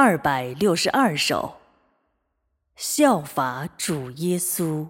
[0.00, 1.56] 二百六十二首，
[2.76, 4.86] 效法主耶稣。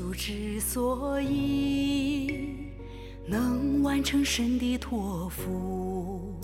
[0.00, 2.46] 主之所以
[3.26, 6.34] 能完成神的托付，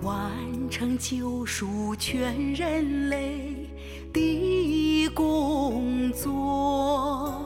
[0.00, 0.32] 完
[0.70, 3.68] 成救赎全人类
[4.10, 7.44] 的工作，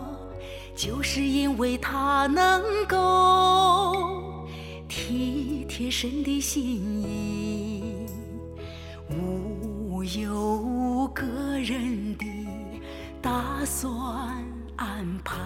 [0.77, 4.47] 就是因为他能够
[4.88, 6.62] 体贴神的心
[7.02, 8.06] 意，
[9.11, 11.27] 无有个
[11.58, 12.24] 人的。
[13.22, 14.42] 打算
[14.80, 15.37] 安排，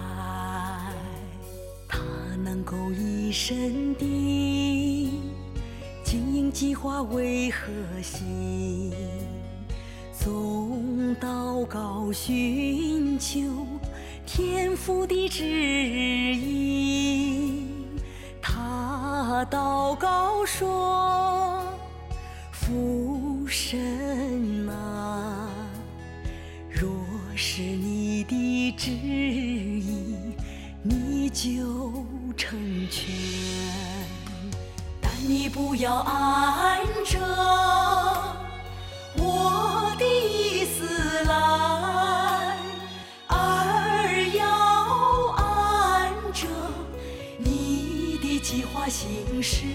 [1.89, 1.99] 他
[2.41, 5.11] 能够以神的
[6.05, 7.67] 经营计划为核
[8.01, 8.93] 心，
[10.17, 13.41] 从祷告寻求
[14.25, 15.43] 天父的指
[16.33, 17.67] 引。
[18.41, 21.61] 他祷告说
[22.53, 23.77] ：“父神
[28.75, 29.83] 的旨意，
[30.83, 32.59] 你就成
[32.91, 33.13] 全。
[35.01, 37.17] 但你不要按着
[39.17, 42.57] 我的意思来，
[43.27, 44.45] 而要
[45.37, 46.45] 按着
[47.39, 49.65] 你的计划行事。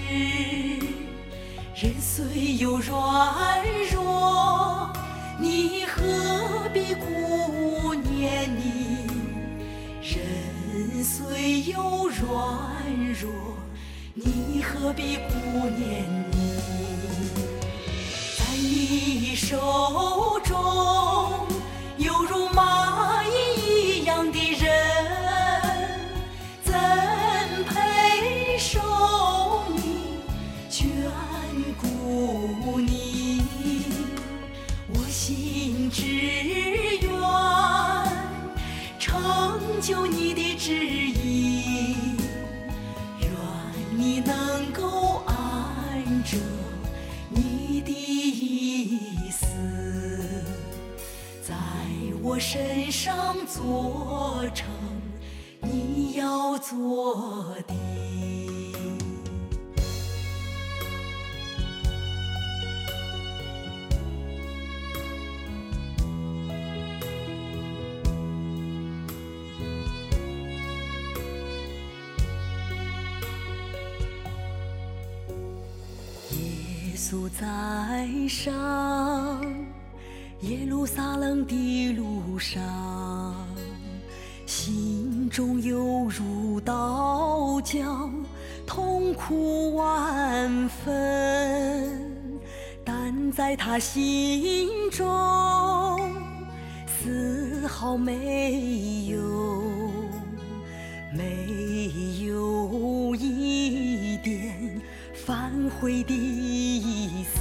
[1.75, 4.93] 人虽有软弱，
[5.39, 7.07] 你何必顾
[11.03, 13.31] 虽有软弱，
[14.15, 16.37] 你何必顾念你？
[18.39, 20.55] 在你手中
[44.01, 46.39] 你能够按着
[47.29, 49.45] 你的意思，
[51.47, 51.55] 在
[52.23, 54.67] 我身上做成
[55.61, 58.00] 你要做的。
[77.01, 79.43] 耶稣在上
[80.43, 82.63] 耶路撒冷的路上，
[84.45, 88.11] 心中犹如刀绞，
[88.67, 92.13] 痛苦万分。
[92.85, 95.09] 但在他心中，
[96.87, 99.73] 丝毫没有，
[101.17, 104.60] 没有一点。
[105.27, 107.41] 反悔的意思，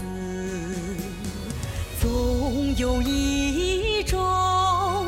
[2.00, 5.08] 总有一种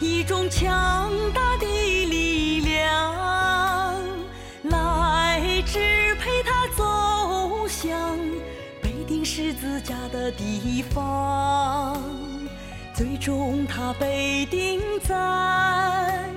[0.00, 3.98] 一种强大的力量，
[4.64, 8.16] 来支配他走向
[8.82, 12.00] 被钉十字架的地方。
[12.94, 16.28] 最终，他被钉在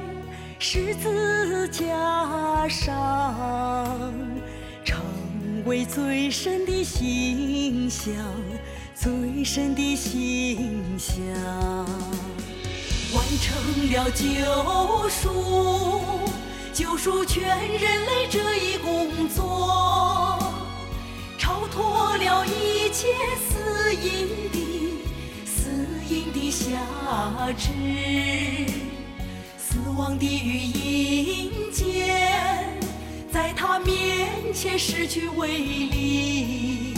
[0.60, 4.14] 十字架上。
[5.66, 8.14] 为最深的形象，
[8.94, 11.16] 最深的形象，
[13.14, 13.56] 完成
[13.90, 16.02] 了救赎，
[16.74, 20.38] 救赎全人类这一工作，
[21.38, 23.08] 超脱了一切
[23.48, 24.60] 死因的
[25.46, 26.68] 死因的辖
[27.58, 27.70] 制，
[29.58, 32.73] 死亡的语音间。
[33.34, 36.94] 在他面前失去威力，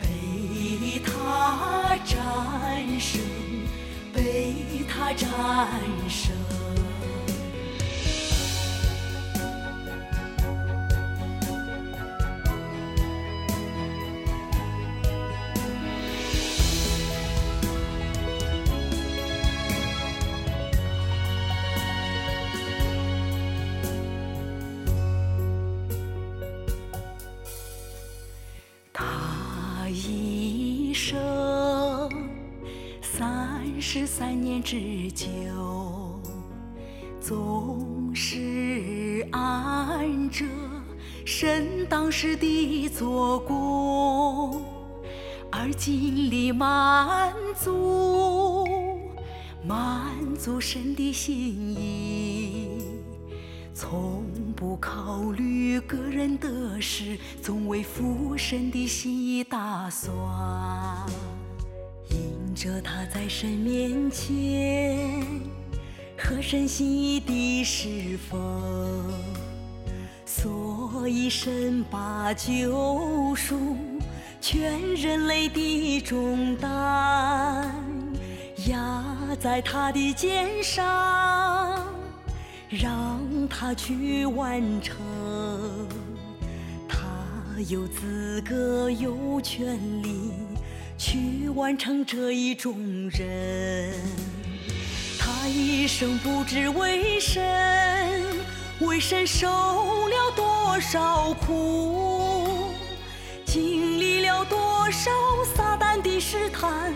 [0.00, 2.18] 被他战
[2.98, 3.20] 胜，
[4.12, 4.52] 被
[4.88, 5.97] 他战胜。
[29.98, 31.18] 一生
[33.02, 35.26] 三十三年之久，
[37.20, 40.44] 总是按着
[41.24, 44.62] 神当时的做工，
[45.50, 48.68] 而尽力满足。
[49.66, 51.36] 满足神的心
[51.76, 52.78] 意，
[53.74, 54.22] 从。
[54.58, 60.10] 不考虑个人得失，总为父神的心意打算。
[62.10, 65.22] 因着他在神面前
[66.18, 69.04] 合神心意的侍奉，
[70.26, 73.76] 所以神把救赎
[74.40, 77.72] 全人类的重担
[78.66, 79.04] 压
[79.38, 81.87] 在他的肩上，
[82.68, 84.96] 让他去完成。
[86.88, 86.98] 他
[87.68, 90.32] 有资格，有权利。
[91.00, 92.76] 去完成这一种
[93.10, 93.94] 人，
[95.16, 97.40] 他一生不知为神，
[98.80, 102.72] 为神受了多少苦，
[103.46, 105.08] 经历了多少
[105.54, 106.92] 撒旦的试探，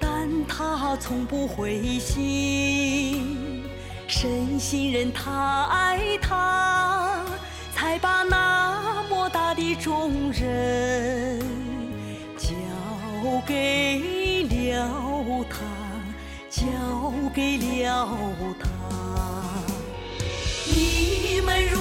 [0.00, 3.62] 但他从不灰心，
[4.08, 7.22] 深信任他爱他，
[7.74, 11.38] 才把那么大的重任。
[12.36, 12.48] 交
[13.46, 15.58] 给了他，
[16.48, 16.64] 交
[17.34, 18.18] 给了
[18.58, 18.66] 他。
[20.66, 21.78] 你们如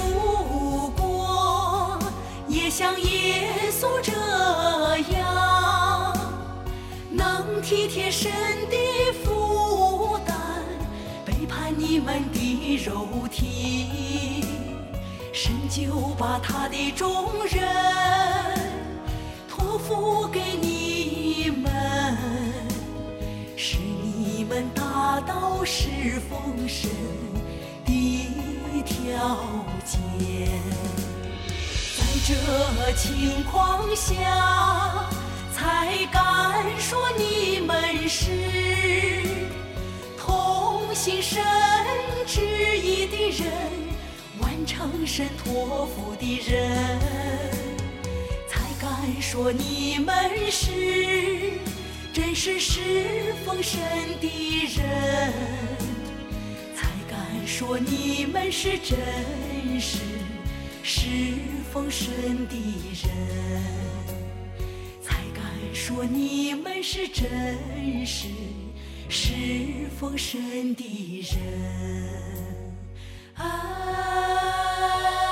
[0.98, 1.98] 果
[2.48, 4.12] 也像耶稣这
[5.18, 6.14] 样，
[7.10, 8.30] 能体贴神
[8.70, 8.78] 的
[9.24, 9.57] 负担，背叛你
[12.08, 14.46] 们的肉体，
[15.34, 17.62] 神就把他的重任
[19.50, 22.18] 托付给你们，
[23.58, 24.64] 是你们。
[24.74, 26.90] 达到侍奉神
[27.86, 27.92] 的
[28.86, 29.38] 条
[29.86, 30.50] 件，
[31.98, 32.34] 在这
[32.96, 34.16] 情况下，
[35.54, 38.57] 才敢说你们是
[44.80, 47.00] 完成神托付的人，
[48.48, 50.16] 才敢说你们
[50.52, 51.54] 是。
[52.14, 53.80] 真是侍奉神
[54.20, 54.28] 的
[54.76, 55.34] 人，
[56.76, 60.00] 才敢说你们是真实
[60.82, 61.06] 侍
[61.72, 62.56] 奉神的
[63.04, 63.10] 人，
[65.04, 65.46] 才敢
[65.76, 67.28] 说你们是真
[68.04, 68.30] 实
[69.10, 69.28] 侍
[70.00, 70.84] 奉神的
[71.22, 72.57] 人。
[73.40, 75.27] I